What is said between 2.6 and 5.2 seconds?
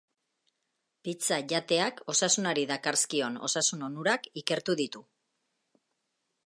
dakarzkion osasun onurak ikertu ditu.